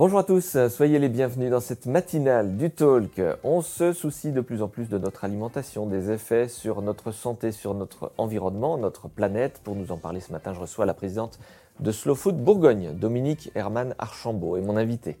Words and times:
Bonjour 0.00 0.20
à 0.20 0.24
tous, 0.24 0.56
soyez 0.68 0.98
les 0.98 1.10
bienvenus 1.10 1.50
dans 1.50 1.60
cette 1.60 1.84
matinale 1.84 2.56
du 2.56 2.70
Talk. 2.70 3.20
On 3.44 3.60
se 3.60 3.92
soucie 3.92 4.32
de 4.32 4.40
plus 4.40 4.62
en 4.62 4.68
plus 4.68 4.88
de 4.88 4.96
notre 4.96 5.24
alimentation, 5.24 5.84
des 5.84 6.10
effets 6.10 6.48
sur 6.48 6.80
notre 6.80 7.12
santé, 7.12 7.52
sur 7.52 7.74
notre 7.74 8.10
environnement, 8.16 8.78
notre 8.78 9.08
planète. 9.08 9.60
Pour 9.62 9.76
nous 9.76 9.92
en 9.92 9.98
parler 9.98 10.20
ce 10.20 10.32
matin, 10.32 10.54
je 10.54 10.60
reçois 10.60 10.86
la 10.86 10.94
présidente 10.94 11.38
de 11.80 11.92
Slow 11.92 12.14
Food 12.14 12.42
Bourgogne, 12.42 12.94
Dominique 12.94 13.50
Herman 13.54 13.94
Archambault, 13.98 14.56
et 14.56 14.62
mon 14.62 14.78
invité. 14.78 15.18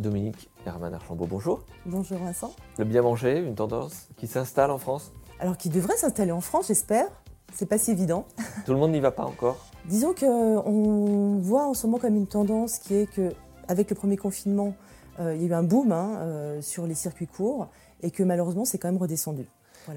Dominique 0.00 0.50
Herman 0.66 0.92
Archambault, 0.92 1.26
bonjour. 1.26 1.60
Bonjour 1.86 2.18
Vincent. 2.18 2.52
Le 2.78 2.84
bien 2.84 3.02
manger, 3.02 3.38
une 3.38 3.54
tendance 3.54 4.08
qui 4.16 4.26
s'installe 4.26 4.72
en 4.72 4.78
France? 4.78 5.12
Alors 5.40 5.56
qui 5.56 5.68
devrait 5.68 5.96
s'installer 5.96 6.32
en 6.32 6.40
France, 6.40 6.68
j'espère. 6.68 7.06
C'est 7.52 7.66
pas 7.66 7.78
si 7.78 7.90
évident. 7.90 8.26
Tout 8.66 8.72
le 8.72 8.78
monde 8.78 8.92
n'y 8.92 9.00
va 9.00 9.10
pas 9.10 9.24
encore 9.24 9.66
Disons 9.86 10.14
qu'on 10.14 11.38
voit 11.40 11.66
en 11.66 11.74
ce 11.74 11.86
moment 11.86 11.98
comme 11.98 12.14
une 12.14 12.28
tendance 12.28 12.78
qui 12.78 12.94
est 12.94 13.10
que 13.10 13.32
avec 13.66 13.90
le 13.90 13.96
premier 13.96 14.16
confinement, 14.16 14.74
euh, 15.18 15.34
il 15.34 15.42
y 15.42 15.44
a 15.46 15.48
eu 15.48 15.54
un 15.54 15.62
boom 15.62 15.90
hein, 15.90 16.18
euh, 16.18 16.62
sur 16.62 16.86
les 16.86 16.94
circuits 16.94 17.26
courts 17.26 17.68
et 18.02 18.10
que 18.10 18.22
malheureusement 18.22 18.64
c'est 18.64 18.78
quand 18.78 18.88
même 18.88 19.00
redescendu. 19.00 19.46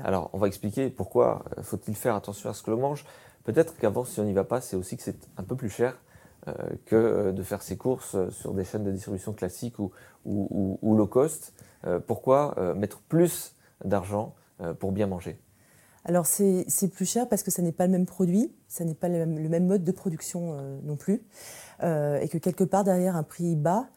Alors 0.04 0.30
on 0.34 0.40
va 0.40 0.48
expliquer 0.48 0.90
pourquoi 0.90 1.44
euh, 1.58 1.64
faut-il 1.64 1.96
faire 1.96 2.16
attention 2.16 2.50
à 2.50 2.54
ce 2.54 2.64
que 2.64 2.72
l'on 2.72 2.78
mange. 2.78 3.06
Peut-être 3.44 3.78
qu'avant 3.78 4.06
si 4.06 4.20
on 4.20 4.24
n'y 4.24 4.34
va 4.34 4.46
pas, 4.46 4.62
c'est 4.62 4.76
aussi 4.76 4.98
que 4.98 5.04
c'est 5.04 5.18
un 5.38 5.44
peu 5.44 5.56
plus 5.56 5.70
cher 5.70 5.98
euh, 6.50 6.52
que 6.86 6.96
euh, 6.96 7.32
de 7.32 7.42
faire 7.42 7.62
ses 7.62 7.78
courses 7.78 8.18
sur 8.32 8.54
des 8.54 8.66
chaînes 8.66 8.84
de 8.84 8.92
distribution 8.92 9.32
classiques 9.32 9.80
ou, 9.80 9.92
low 10.26 11.08
cost. 11.08 11.54
Euh, 11.86 12.00
pourquoi 12.06 12.56
mettre 12.76 13.00
plus 13.00 13.56
d'argent 13.86 14.36
pour 14.80 14.92
bien 14.92 15.08
manger. 15.08 15.38
Alors 16.06 16.26
c'est 16.26 16.66
plus 16.92 17.06
cher 17.06 17.30
parce 17.30 17.44
que 17.44 17.52
ça 17.52 17.62
n'est 17.62 17.72
pas 17.72 17.86
le 17.86 17.92
même 17.92 18.06
produit, 18.06 18.52
ça 18.68 18.84
n'est 18.84 18.94
pas 18.94 19.08
le 19.08 19.26
même, 19.26 19.66
mode 19.66 19.84
de 19.84 19.92
production 19.92 20.58
non 20.84 20.98
plus, 20.98 21.22
et 21.82 22.28
que 22.30 22.38
quelque 22.38 22.66
part 22.66 22.84
derrière 22.84 23.16
un 23.16 23.24
prix 23.24 23.56
bas, 23.56 23.88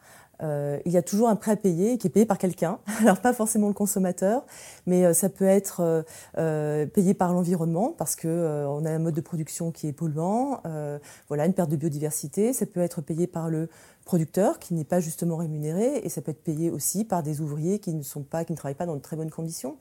euh, 0.43 0.79
il 0.85 0.91
y 0.91 0.97
a 0.97 1.01
toujours 1.01 1.29
un 1.29 1.35
prêt 1.35 1.51
à 1.51 1.55
payer 1.55 1.97
qui 1.97 2.07
est 2.07 2.09
payé 2.09 2.25
par 2.25 2.37
quelqu'un. 2.37 2.79
Alors 3.01 3.19
pas 3.19 3.33
forcément 3.33 3.67
le 3.67 3.73
consommateur, 3.73 4.45
mais 4.85 5.05
euh, 5.05 5.13
ça 5.13 5.29
peut 5.29 5.45
être 5.45 6.05
euh, 6.37 6.85
payé 6.85 7.13
par 7.13 7.33
l'environnement 7.33 7.93
parce 7.97 8.15
que 8.15 8.65
on 8.67 8.85
a 8.85 8.91
un 8.91 8.99
mode 8.99 9.15
de 9.15 9.21
production 9.21 9.71
qui 9.71 9.87
est 9.87 9.93
polluant, 9.93 10.61
voilà 11.27 11.45
une 11.45 11.53
perte 11.53 11.69
de 11.69 11.75
biodiversité. 11.75 12.53
Ça 12.53 12.65
peut 12.65 12.81
être 12.81 13.01
payé 13.01 13.27
par 13.27 13.49
le 13.49 13.69
producteur 14.05 14.59
qui 14.59 14.73
n'est 14.73 14.83
pas 14.83 14.99
justement 14.99 15.37
rémunéré 15.37 15.97
et 16.03 16.09
ça 16.09 16.21
peut 16.21 16.31
être 16.31 16.43
payé 16.43 16.69
aussi 16.69 17.03
par 17.03 17.23
des 17.23 17.41
ouvriers 17.41 17.79
qui 17.79 17.93
ne 17.93 18.03
sont 18.03 18.23
pas, 18.23 18.45
qui 18.45 18.53
ne 18.53 18.57
travaillent 18.57 18.75
pas 18.75 18.85
dans 18.85 18.95
de 18.95 19.01
très 19.01 19.15
bonnes 19.15 19.31
conditions. 19.31 19.77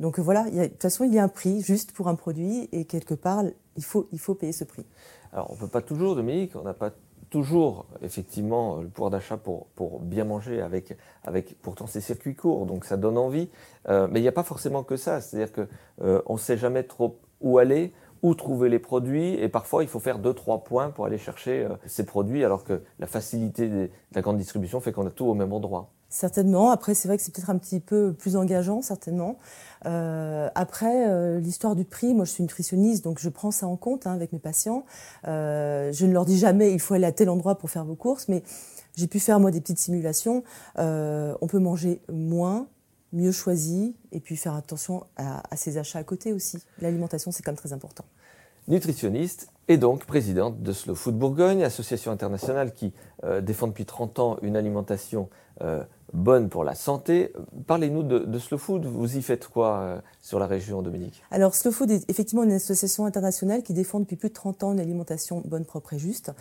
Donc 0.00 0.18
voilà, 0.18 0.48
de 0.50 0.66
toute 0.66 0.82
façon 0.82 1.04
il 1.04 1.14
y 1.14 1.18
a 1.18 1.24
un 1.24 1.28
prix 1.28 1.60
juste 1.60 1.92
pour 1.92 2.08
un 2.08 2.14
produit 2.14 2.68
et 2.72 2.84
quelque 2.84 3.14
part 3.14 3.44
il 3.76 3.84
faut 3.84 4.08
il 4.12 4.18
faut 4.18 4.34
payer 4.34 4.52
ce 4.52 4.64
prix. 4.64 4.84
Alors 5.32 5.50
on 5.50 5.56
peut 5.56 5.68
pas 5.68 5.82
toujours, 5.82 6.14
Dominique, 6.16 6.56
on 6.56 6.62
n'a 6.62 6.74
pas 6.74 6.92
toujours 7.30 7.86
effectivement 8.02 8.80
le 8.80 8.88
pouvoir 8.88 9.10
d'achat 9.10 9.36
pour, 9.36 9.66
pour 9.74 10.00
bien 10.00 10.24
manger 10.24 10.60
avec, 10.60 10.96
avec 11.24 11.60
pourtant 11.60 11.86
ces 11.86 12.00
circuits 12.00 12.34
courts, 12.34 12.66
donc 12.66 12.84
ça 12.84 12.96
donne 12.96 13.18
envie. 13.18 13.48
Euh, 13.88 14.08
mais 14.10 14.20
il 14.20 14.22
n'y 14.22 14.28
a 14.28 14.32
pas 14.32 14.42
forcément 14.42 14.82
que 14.82 14.96
ça, 14.96 15.20
c'est-à-dire 15.20 15.52
qu'on 15.52 15.66
euh, 16.02 16.22
ne 16.28 16.36
sait 16.38 16.56
jamais 16.56 16.82
trop 16.82 17.18
où 17.40 17.58
aller, 17.58 17.92
où 18.22 18.34
trouver 18.34 18.68
les 18.68 18.78
produits, 18.78 19.34
et 19.34 19.48
parfois 19.48 19.82
il 19.82 19.88
faut 19.88 20.00
faire 20.00 20.18
deux 20.18 20.34
trois 20.34 20.64
points 20.64 20.90
pour 20.90 21.06
aller 21.06 21.18
chercher 21.18 21.64
euh, 21.64 21.76
ces 21.86 22.04
produits, 22.04 22.44
alors 22.44 22.64
que 22.64 22.82
la 22.98 23.06
facilité 23.06 23.68
de 23.68 23.90
la 24.14 24.22
grande 24.22 24.38
distribution 24.38 24.80
fait 24.80 24.92
qu'on 24.92 25.06
a 25.06 25.10
tout 25.10 25.26
au 25.26 25.34
même 25.34 25.52
endroit. 25.52 25.90
Certainement. 26.10 26.70
Après, 26.70 26.94
c'est 26.94 27.06
vrai 27.06 27.18
que 27.18 27.22
c'est 27.22 27.34
peut-être 27.34 27.50
un 27.50 27.58
petit 27.58 27.80
peu 27.80 28.14
plus 28.14 28.36
engageant, 28.36 28.80
certainement. 28.80 29.36
Euh, 29.84 30.48
après, 30.54 31.06
euh, 31.06 31.38
l'histoire 31.38 31.76
du 31.76 31.84
prix, 31.84 32.14
moi 32.14 32.24
je 32.24 32.30
suis 32.30 32.42
nutritionniste, 32.42 33.04
donc 33.04 33.18
je 33.18 33.28
prends 33.28 33.50
ça 33.50 33.66
en 33.66 33.76
compte 33.76 34.06
hein, 34.06 34.12
avec 34.12 34.32
mes 34.32 34.38
patients. 34.38 34.86
Euh, 35.26 35.92
je 35.92 36.06
ne 36.06 36.12
leur 36.12 36.24
dis 36.24 36.38
jamais 36.38 36.72
il 36.72 36.80
faut 36.80 36.94
aller 36.94 37.06
à 37.06 37.12
tel 37.12 37.28
endroit 37.28 37.58
pour 37.58 37.70
faire 37.70 37.84
vos 37.84 37.94
courses, 37.94 38.28
mais 38.28 38.42
j'ai 38.96 39.06
pu 39.06 39.20
faire 39.20 39.38
moi 39.38 39.50
des 39.50 39.60
petites 39.60 39.78
simulations. 39.78 40.44
on 40.76 41.46
peut 41.46 41.58
manger 41.58 42.00
moins, 42.10 42.68
mieux 43.12 43.32
choisi, 43.32 43.94
et 44.10 44.20
puis 44.20 44.36
faire 44.36 44.54
attention 44.54 45.04
à, 45.16 45.56
ses 45.56 45.76
achats 45.76 45.98
à 45.98 46.04
côté 46.04 46.32
aussi. 46.32 46.58
L'alimentation, 46.80 47.30
c'est 47.30 47.42
quand 47.42 47.52
même 47.52 47.58
très 47.58 47.72
important 47.72 48.04
nutritionniste 48.66 49.48
et 49.68 49.78
donc 49.78 50.04
présidente 50.04 50.62
de 50.62 50.72
Slow 50.74 50.94
Food 50.94 51.16
Bourgogne, 51.16 51.64
association 51.64 52.12
internationale 52.12 52.74
qui 52.74 52.92
défend 53.40 53.66
depuis 53.66 53.86
30 53.86 54.18
ans 54.18 54.36
une 54.42 54.56
alimentation 54.56 55.30
bonne 56.12 56.48
pour 56.48 56.64
la 56.64 56.74
santé. 56.74 57.32
Parlez-nous 57.66 58.02
de, 58.02 58.38
Slow 58.38 58.58
Food. 58.58 58.86
Vous 58.86 59.16
y 59.16 59.22
faites 59.22 59.48
quoi 59.48 59.78
euh, 59.78 60.00
sur 60.20 60.38
la 60.38 60.46
région, 60.46 60.82
Dominique? 60.82 61.22
Alors, 61.30 61.54
Slow 61.54 61.72
Food 61.72 61.90
est 61.90 62.08
effectivement 62.08 62.44
une 62.44 62.52
association 62.52 63.06
internationale 63.06 63.62
qui 63.62 63.74
défend 63.74 64.00
depuis 64.00 64.16
plus 64.16 64.28
de 64.28 64.34
30 64.34 64.64
ans 64.64 64.72
une 64.72 64.80
alimentation 64.80 65.42
bonne, 65.44 65.64
propre 65.64 65.94
et 65.94 65.98
juste. 65.98 66.32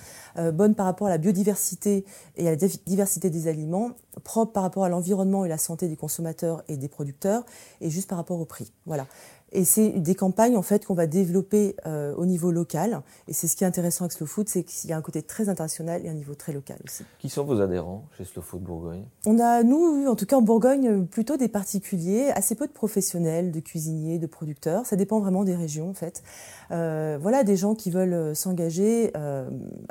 bonne 0.53 0.75
par 0.75 0.85
rapport 0.85 1.07
à 1.07 1.09
la 1.09 1.17
biodiversité 1.17 2.05
et 2.35 2.47
à 2.47 2.51
la 2.51 2.67
diversité 2.85 3.29
des 3.29 3.47
aliments, 3.47 3.91
propre 4.23 4.53
par 4.53 4.63
rapport 4.63 4.83
à 4.83 4.89
l'environnement 4.89 5.45
et 5.45 5.49
la 5.49 5.57
santé 5.57 5.87
des 5.87 5.95
consommateurs 5.95 6.63
et 6.67 6.77
des 6.77 6.87
producteurs, 6.87 7.45
et 7.81 7.89
juste 7.89 8.09
par 8.09 8.17
rapport 8.17 8.39
au 8.39 8.45
prix. 8.45 8.71
Voilà. 8.85 9.07
Et 9.53 9.63
c'est 9.63 9.89
des 9.91 10.15
campagnes 10.15 10.57
en 10.57 10.61
fait 10.61 10.85
qu'on 10.85 10.93
va 10.93 11.07
développer 11.07 11.75
euh, 11.85 12.13
au 12.15 12.25
niveau 12.25 12.51
local. 12.51 13.01
Et 13.27 13.33
c'est 13.33 13.47
ce 13.47 13.55
qui 13.55 13.63
est 13.63 13.67
intéressant 13.67 14.05
avec 14.05 14.11
Slow 14.11 14.27
Food, 14.27 14.49
c'est 14.49 14.63
qu'il 14.63 14.89
y 14.89 14.93
a 14.93 14.97
un 14.97 15.01
côté 15.01 15.21
très 15.21 15.47
international 15.47 16.05
et 16.05 16.09
un 16.09 16.13
niveau 16.13 16.35
très 16.35 16.51
local 16.51 16.77
aussi. 16.83 17.03
Qui 17.19 17.29
sont 17.29 17.45
vos 17.45 17.61
adhérents 17.61 18.05
chez 18.17 18.25
Slow 18.25 18.41
Food 18.41 18.61
Bourgogne? 18.61 19.05
On 19.25 19.39
a, 19.39 19.56
nous, 19.63 20.07
en 20.07 20.15
tout 20.15 20.25
cas 20.25 20.37
en 20.37 20.41
Bourgogne, 20.41 21.05
plutôt 21.05 21.37
des 21.37 21.47
particuliers, 21.47 22.29
assez 22.35 22.55
peu 22.55 22.67
de 22.67 22.71
professionnels, 22.71 23.51
de 23.51 23.59
cuisiniers, 23.59 24.19
de 24.19 24.27
producteurs. 24.27 24.85
Ça 24.85 24.95
dépend 24.95 25.19
vraiment 25.19 25.43
des 25.43 25.55
régions 25.55 25.89
en 25.89 25.93
fait. 25.93 26.23
Euh, 26.71 27.17
voilà, 27.21 27.43
des 27.43 27.55
gens 27.55 27.75
qui 27.75 27.91
veulent 27.91 28.13
euh, 28.13 28.33
s'engager 28.33 29.11
euh, 29.15 29.49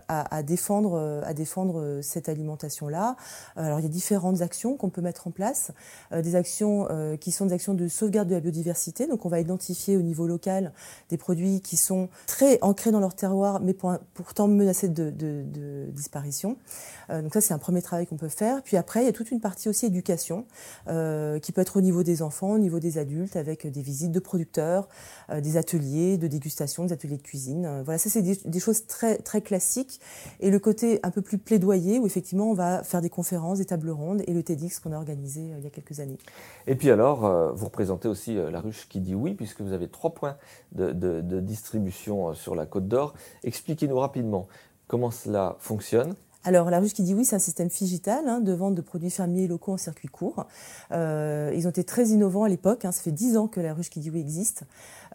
à, 0.09 0.43
défendre, 0.43 1.23
à 1.25 1.35
défendre 1.35 2.01
cette 2.03 2.29
alimentation-là. 2.29 3.17
Alors 3.57 3.81
il 3.81 3.83
y 3.83 3.87
a 3.87 3.91
différentes 3.91 4.41
actions 4.41 4.77
qu'on 4.77 4.91
peut 4.91 5.01
mettre 5.01 5.27
en 5.27 5.31
place, 5.31 5.73
des 6.13 6.37
actions 6.37 6.89
qui 7.21 7.33
sont 7.33 7.47
des 7.47 7.53
actions 7.53 7.75
de 7.75 7.89
sauvegarde 7.89 8.29
de 8.29 8.35
la 8.35 8.41
biodiversité. 8.41 9.07
Donc 9.07 9.27
on 9.27 9.29
va 9.29 9.41
identifier 9.41 9.97
au 9.97 10.03
niveau 10.03 10.27
local 10.27 10.73
des 11.09 11.17
produits 11.17 11.61
qui 11.61 11.77
sont 11.77 12.09
très 12.27 12.59
ancrés 12.63 12.93
dans 12.93 13.01
leur 13.01 13.15
terroir, 13.15 13.61
mais 13.61 13.75
pourtant 14.15 14.49
menacés 14.49 14.89
de, 14.89 15.11
de, 15.11 15.43
de 15.45 15.87
disparition. 15.91 16.57
donc 17.11 17.33
ça 17.35 17.41
c'est 17.41 17.55
un 17.55 17.59
premier 17.59 17.83
travail 17.83 18.07
qu'on 18.07 18.17
peut 18.17 18.29
faire. 18.29 18.63
Puis 18.63 18.77
après 18.77 19.03
il 19.03 19.07
y 19.07 19.09
a 19.09 19.13
toute 19.13 19.31
une 19.31 19.41
partie 19.41 19.56
aussi 19.69 19.87
éducation 19.87 20.47
qui 20.87 21.53
peut 21.53 21.61
être 21.61 21.77
au 21.77 21.81
niveau 21.81 22.03
des 22.03 22.23
enfants, 22.23 22.53
au 22.53 22.59
niveau 22.59 22.81
des 22.81 22.99
adultes, 22.99 23.37
avec 23.37 23.67
des 23.67 23.83
visites 23.83 24.13
de 24.13 24.21
producteurs, 24.21 24.89
des 25.31 25.57
ateliers 25.57 26.17
de 26.19 26.27
dégustation 26.27 26.85
des 26.85 26.93
ateliers 26.93 27.17
de 27.17 27.23
cuisine. 27.23 27.67
Euh, 27.67 27.83
voilà, 27.85 27.99
ça 27.99 28.11
c'est 28.11 28.23
des, 28.23 28.61
choses 28.61 28.87
très, 28.87 29.19
très 29.19 29.41
classiques. 29.41 30.01
Et 30.41 30.51
le 30.51 30.59
côté 30.59 31.01
un 31.03 31.11
peu 31.11 31.23
plus 31.23 31.39
plaidoyer, 31.39 31.99
où 31.99 32.07
effectivement 32.07 32.51
on 32.51 32.55
va 32.55 32.83
faire 32.83 33.01
des 33.01 33.11
conférences, 33.11 33.59
des 33.59 33.65
tables 33.65 33.91
rondes 33.91 34.23
et 34.27 34.33
le 34.33 34.43
TEDx 34.43 34.81
qu'on 34.81 34.93
a 34.93 34.97
organisé 34.97 35.53
euh, 35.53 35.59
il 35.59 35.65
y 35.65 35.67
a 35.67 35.71
quelques 35.71 36.01
années. 36.01 36.19
Et 36.67 36.75
puis 36.75 36.91
alors, 36.91 37.25
euh, 37.25 37.53
vous 37.53 37.67
représentez 37.67 38.09
aussi 38.09 38.35
la 38.35 38.61
ruche 38.61 38.89
qui 38.89 39.01
dit 39.01 39.15
oui, 39.15 39.35
puisque 39.35 39.61
vous 39.61 39.73
avez 39.73 39.89
trois 39.89 40.15
points 40.15 40.37
de 40.73 41.41
distribution 41.41 42.35
sur 42.35 42.55
la 42.55 42.67
Côte 42.67 42.89
d'Or. 42.89 43.15
Expliquez-nous 43.45 43.99
rapidement 43.99 44.47
comment 44.87 45.11
cela 45.11 45.57
fonctionne. 45.59 46.15
Alors, 46.47 46.71
la 46.71 46.79
ruche 46.79 46.93
qui 46.93 47.03
dit 47.03 47.13
oui, 47.13 47.25
c'est 47.25 47.35
un 47.35 47.41
système 47.41 47.71
figital 47.71 48.29
hein, 48.29 48.39
de 48.39 48.53
vente 48.53 48.77
de 48.77 48.81
produits 48.81 49.11
fermiers 49.11 49.49
locaux 49.49 49.73
en 49.73 49.77
circuit 49.77 50.07
court. 50.07 50.47
Euh, 50.93 51.53
ils 51.57 51.67
ont 51.67 51.71
été 51.71 51.83
très 51.83 52.11
innovants 52.11 52.45
à 52.45 52.49
l'époque. 52.49 52.85
Hein, 52.85 52.93
ça 52.93 53.03
fait 53.03 53.11
dix 53.11 53.37
ans 53.37 53.49
que 53.49 53.59
la 53.59 53.75
ruche 53.75 53.91
qui 53.91 53.99
dit 53.99 54.11
oui 54.11 54.21
existe. 54.21 54.63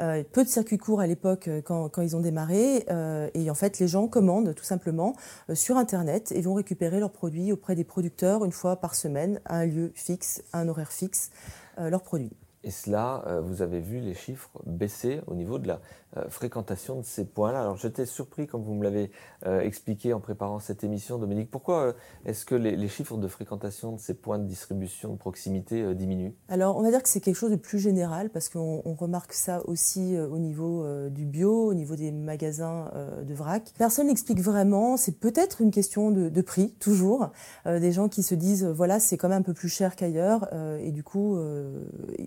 Euh, 0.02 0.26
peu 0.30 0.44
de 0.44 0.50
circuits 0.50 0.78
courts 0.78 1.00
à 1.00 1.08
l'époque 1.08 1.48
euh, 1.48 1.62
quand, 1.62 1.88
quand, 1.88 2.02
ils 2.02 2.18
ont 2.18 2.20
démarré. 2.20 2.86
et 3.34 3.50
en 3.50 3.56
fait, 3.56 3.80
les 3.80 3.88
gens 3.88 4.10
commandent 4.10 4.54
tout 4.54 4.66
simplement 4.66 5.16
sur 5.54 5.78
Internet 5.78 6.34
et 6.36 6.42
vont 6.42 6.54
récupérer 6.54 7.00
leurs 7.00 7.14
produits 7.14 7.54
auprès 7.54 7.76
des 7.76 7.86
producteurs 7.86 8.44
une 8.44 8.52
fois 8.52 8.76
par 8.76 8.94
semaine, 8.94 9.40
à 9.46 9.60
un 9.60 9.66
lieu 9.66 9.94
fixe, 9.96 10.44
à 10.52 10.60
un 10.60 10.68
horaire 10.68 10.92
fixe, 10.92 11.30
leurs 11.78 12.04
produits. 12.04 12.36
Et 12.64 12.72
cela, 12.72 13.24
euh, 13.26 13.42
vous 13.42 13.64
avez 13.64 13.80
vu 13.80 14.00
les 14.00 14.14
chiffres 14.14 14.52
baisser 14.66 15.22
au 15.26 15.34
niveau 15.34 15.58
de 15.58 15.68
la 15.68 15.80
euh, 16.18 16.30
fréquentation 16.30 17.00
de 17.00 17.06
ces 17.06 17.26
points-là. 17.26 17.62
Alors 17.62 17.78
j'étais 17.78 18.06
surpris 18.06 18.46
quand 18.46 18.60
vous 18.60 18.76
me 18.76 18.84
l'avez 18.84 19.12
euh, 19.48 19.62
expliqué 19.62 20.14
en 20.14 20.20
préparant 20.20 20.60
cette 20.60 20.84
émission, 20.84 21.18
Dominique. 21.18 21.50
Pourquoi 21.50 21.96
est-ce 22.26 22.46
que 22.46 22.54
les, 22.54 22.88
chiffres 22.88 23.18
de 23.18 23.28
fréquentation 23.28 23.94
de 23.94 24.00
ces 24.00 24.14
points 24.14 24.38
de 24.38 24.46
distribution 24.46 25.14
de 25.14 25.18
proximité 25.18 25.96
diminuent? 25.96 26.34
Alors 26.50 26.78
on 26.78 26.84
va 26.84 26.92
dire 26.92 27.02
que 27.02 27.10
c'est 27.10 27.22
quelque 27.22 27.36
chose 27.36 27.52
de 27.52 27.56
plus 27.56 27.80
général 27.80 28.30
parce 28.30 28.50
qu'on 28.50 28.82
remarque 28.94 29.34
ça 29.34 29.62
aussi 29.68 30.18
au 30.20 30.38
niveau 30.38 30.86
du 31.10 31.26
bio, 31.26 31.68
au 31.68 31.74
niveau 31.74 31.96
des 31.96 32.12
magasins 32.12 32.92
de 33.24 33.34
vrac. 33.34 33.72
Personne 33.78 34.08
n'explique 34.08 34.42
vraiment. 34.42 34.98
C'est 34.98 35.18
peut-être 35.18 35.62
une 35.62 35.72
question 35.72 36.12
de, 36.12 36.28
de 36.28 36.42
prix, 36.42 36.76
toujours. 36.80 37.32
des 37.66 37.92
gens 37.94 38.10
qui 38.10 38.24
se 38.24 38.36
disent 38.36 38.66
voilà 38.66 39.00
c'est 39.00 39.18
quand 39.18 39.30
même 39.30 39.40
un 39.40 39.44
peu 39.44 39.54
plus 39.54 39.70
cher 39.70 39.96
qu'ailleurs 39.96 40.50
et 40.82 40.92
du 40.92 41.04
coup 41.04 41.40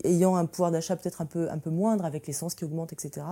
ayant 0.05 0.24
un 0.27 0.47
pouvoir 0.47 0.71
d'achat 0.71 0.97
peut-être 0.97 1.21
un 1.21 1.27
peu, 1.27 1.51
un 1.51 1.59
peu 1.59 1.71
moindre 1.71 2.05
avec 2.05 2.27
l'essence 2.27 2.55
qui 2.55 2.65
augmente, 2.65 2.93
etc., 2.93 3.27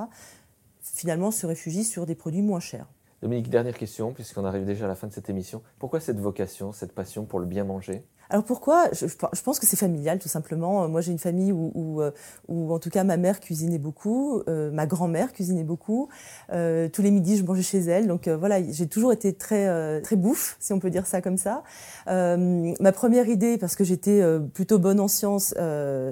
finalement 0.80 1.30
se 1.30 1.46
réfugient 1.46 1.84
sur 1.84 2.06
des 2.06 2.14
produits 2.14 2.42
moins 2.42 2.60
chers. 2.60 2.86
Dominique, 3.22 3.50
dernière 3.50 3.78
question, 3.78 4.12
puisqu'on 4.12 4.44
arrive 4.44 4.64
déjà 4.64 4.86
à 4.86 4.88
la 4.88 4.96
fin 4.96 5.06
de 5.06 5.12
cette 5.12 5.30
émission. 5.30 5.62
Pourquoi 5.78 6.00
cette 6.00 6.18
vocation, 6.18 6.72
cette 6.72 6.92
passion 6.92 7.24
pour 7.24 7.38
le 7.38 7.46
bien 7.46 7.62
manger? 7.62 8.04
Alors 8.32 8.44
pourquoi 8.44 8.88
je, 8.93 9.43
pense 9.43 9.58
que 9.58 9.67
c'est 9.67 9.76
familial 9.76 10.19
tout 10.19 10.29
simplement. 10.29 10.88
Moi 10.88 11.02
j'ai 11.02 11.12
une 11.12 11.19
famille 11.19 11.52
où, 11.52 12.00
euh, 12.00 12.12
où, 12.49 12.73
en 12.73 12.79
tout 12.79 12.88
cas 12.88 13.05
ma 13.05 13.19
mère 13.19 13.40
cuisinait 13.40 13.76
beaucoup, 13.76 14.40
euh, 14.49 14.70
ma 14.70 14.87
grand-mère 14.87 15.34
cuisinait 15.34 15.64
beaucoup. 15.64 16.08
Euh, 16.50 16.88
tous 16.88 17.02
les 17.02 17.11
midis 17.11 17.37
je 17.37 17.44
mangeais 17.44 17.61
chez 17.62 17.81
elle, 17.81 18.06
donc 18.06 18.29
voilà 18.29 18.62
j'ai 18.62 18.87
toujours 18.87 19.12
été 19.12 19.34
très 19.34 20.00
très 20.00 20.17
bouffe 20.17 20.56
si 20.61 20.73
on 20.73 20.79
peut 20.79 20.88
dire 20.88 21.06
ça 21.06 21.20
comme 21.20 21.37
ça. 21.37 21.62
ma 22.06 22.93
première 22.93 23.29
idée 23.29 23.58
parce 23.58 23.76
que 23.76 23.84
j'étais 23.84 24.23
plutôt 24.55 24.79
bonne 24.79 25.00
en 25.00 25.08
sciences, 25.08 25.55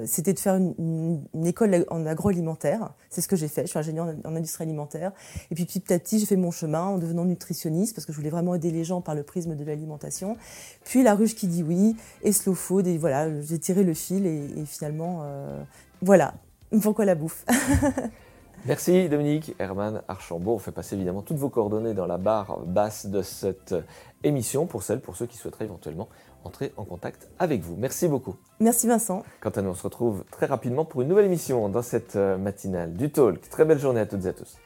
c'était 0.04 0.34
de 0.34 0.38
faire 0.38 0.56
une, 0.56 1.22
école 1.46 1.86
en 1.88 2.04
agroalimentaire. 2.04 2.92
C'est 3.08 3.22
ce 3.22 3.28
que 3.28 3.34
j'ai 3.34 3.48
fait. 3.48 3.62
Je 3.62 3.68
suis 3.68 3.78
ingénieure 3.78 4.14
en, 4.24 4.36
industrie 4.36 4.64
alimentaire. 4.64 5.12
Et 5.50 5.54
puis 5.54 5.64
petit 5.64 5.90
à 5.92 5.98
petit 5.98 6.18
j'ai 6.18 6.26
fait 6.26 6.36
mon 6.36 6.50
chemin 6.50 6.82
en 6.82 6.98
devenant 6.98 7.24
nutritionniste 7.24 7.94
parce 7.94 8.04
que 8.04 8.12
je 8.12 8.18
voulais 8.18 8.30
vraiment 8.30 8.54
aider 8.54 8.70
les 8.70 8.84
gens 8.84 9.00
par 9.00 9.14
le 9.14 9.22
prisme 9.22 9.56
de 9.56 9.64
l'alimentation. 9.64 10.36
Puis 10.84 11.02
la 11.02 11.14
ruche 11.14 11.34
qui 11.34 11.46
dit 11.46 11.62
oui 11.62 11.96
et 12.22 12.32
slow 12.32 12.54
food. 12.54 12.86
Et 12.86 12.98
voilà, 12.98 13.40
j'ai 13.42 13.58
tiré 13.58 13.82
le 13.82 13.94
fil 13.94 14.26
et, 14.26 14.64
finalement, 14.66 15.20
euh, 15.24 15.62
voilà, 16.02 16.34
pourquoi 16.82 17.04
la 17.04 17.14
bouffe? 17.14 17.44
Merci 18.66 19.08
Dominique, 19.08 19.54
Herman 19.58 20.02
Archambault. 20.06 20.54
On 20.54 20.58
fait 20.58 20.70
passer 20.70 20.94
évidemment 20.94 21.22
toutes 21.22 21.38
vos 21.38 21.48
coordonnées 21.48 21.94
dans 21.94 22.06
la 22.06 22.18
barre 22.18 22.58
basse 22.66 23.06
de 23.06 23.22
cette 23.22 23.74
émission 24.22 24.66
pour 24.66 24.82
celles, 24.82 25.00
pour 25.00 25.16
ceux 25.16 25.26
qui 25.26 25.38
souhaiteraient 25.38 25.64
éventuellement 25.64 26.08
entrer 26.44 26.72
en 26.76 26.84
contact 26.84 27.28
avec 27.38 27.62
vous. 27.62 27.76
Merci 27.76 28.08
beaucoup. 28.08 28.36
Merci 28.60 28.86
Vincent. 28.86 29.24
Quant 29.40 29.50
à 29.50 29.62
nous, 29.62 29.70
on 29.70 29.74
se 29.74 29.82
retrouve 29.82 30.24
très 30.30 30.46
rapidement 30.46 30.84
pour 30.84 31.02
une 31.02 31.08
nouvelle 31.08 31.26
émission 31.26 31.68
dans 31.68 31.82
cette 31.82 32.16
euh, 32.16 32.36
matinale 32.36 32.94
du 32.94 33.10
Talk. 33.10 33.48
Très 33.48 33.64
belle 33.64 33.78
journée 33.78 34.00
à 34.00 34.06
toutes 34.06 34.24
et 34.24 34.28
à 34.28 34.32
tous. 34.32 34.58